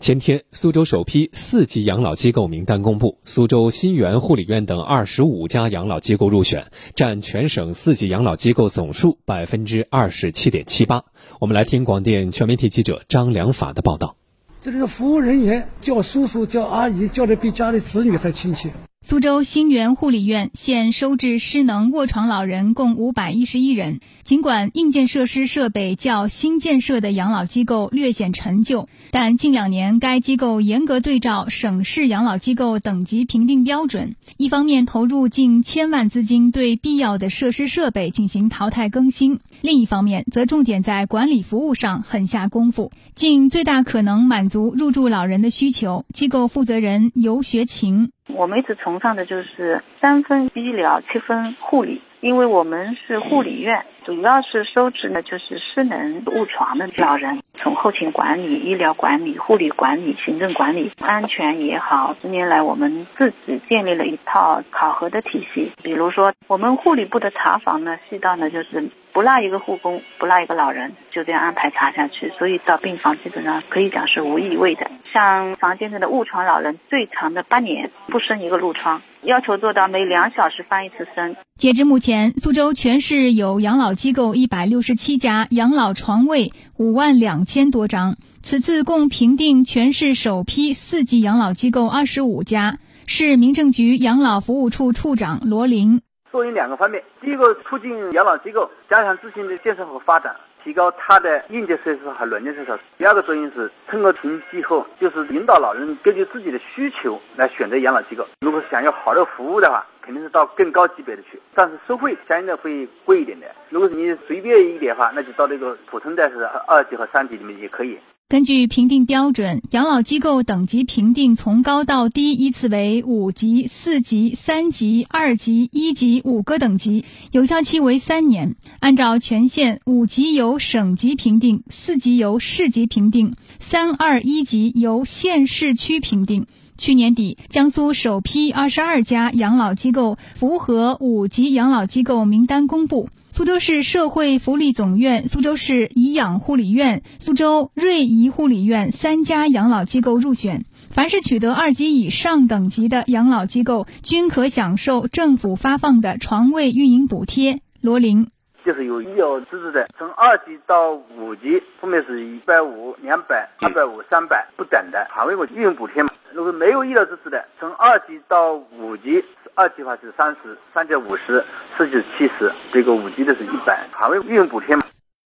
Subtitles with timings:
[0.00, 11.04] 前天，苏州首批四级养老机构名单公布，苏州新源护理院等二十五家养老机构入选，占全省四级养老机构总数百分之二十七点七八。
[11.38, 14.16] 我们来听广电全媒体记者张良法的报道。
[14.62, 18.70] 这里的服务人员叫叔叔、叫阿姨，叫的比家里子女还亲切。
[19.02, 24.00] 苏州新源护理院现收治失能卧床老人共五百一十一人。
[24.24, 46.04] 尽管硬件设施设备较新建设的养老机构略显陈旧，但近两年该机构严格对照省市养老机构等级评定标准，一方面投入近千万资金对必要的设施设备进行淘汰更新，另一方面则重点在管理服务上狠下功夫，尽最大可能满足入住老人的需求。
[46.12, 48.10] 机构负责人尤学琴。
[48.34, 52.00] 我们一直崇尚的就是三分医疗，七分护理。
[52.20, 65.72] 因为我们是护理院，主要是收治呢就是失能卧床的老人，从后勤管理、医疗管理、护理管理、行政管理、安全也好，十年来我们自己建立了一套考核的体系。
[65.82, 72.32] 比如说，我们护理部的查房呢，细到呢就是不落一个护工，不落一个老人，就这样安排查下去。
[72.38, 74.90] 所以到病房基本上可以讲是无异味的。
[75.12, 79.02] 像房间内的卧床老人，最长的八年不生一个褥疮。
[79.22, 81.36] 要求做到每两小时翻一次身。
[81.56, 88.16] 截至目前，苏州全市有养老机构一百六十七家，养老床位五万两千多张。
[88.40, 92.78] 此次共评定全市首批四级养老机构二十五家。
[93.06, 96.00] 市民政局养老服务处处长罗林。
[96.30, 100.34] 作用两个方面，第一个促进养老机构加强自身的建设和发展。
[100.62, 102.80] 提高它的硬件设施和软件设施。
[102.98, 108.26] 第二个作用是通过评级后，就是引导老人根据自己的需求来选择养老机构。
[108.42, 113.46] 如果想要好的服务的话，肯定是到更高级别的去，但是收费相应的会贵一点的。
[113.70, 117.98] 如果你随便一点的话，那就到那个普通的是二级和三级里面也可以。
[118.30, 128.54] 根据评定标准，养老机构等级评定从高到低依次为五级、四级、三级、二级、一级五个等级，有效期为三年。
[128.78, 136.46] 按照全县，五级由省级评定，四级由市级评定，三二一级由县市区评定。
[136.80, 143.10] 去年底，江苏首批二十二家养老机构符合五级养老机构名单公布。
[143.32, 150.64] 苏州市社会福利总院、苏州市颐养护理院、苏州瑞怡护理院三家养老机构入选。
[150.90, 157.60] 凡是取得二级以上等级的养老机构，均可享受政府发放的床位运营补贴。
[157.82, 158.28] 罗琳
[158.64, 166.08] 就是有医疗资质的，从二级到五级，分别是一百五、两百、二百五、三百不等的床位运营补贴嘛。
[166.32, 169.24] 如果没有医疗知识的，从二级到五级。
[169.56, 171.44] 二级的话是三十，三级五十，
[171.76, 174.82] 四级七十，这个五级的是一百，还会运用补贴嘛？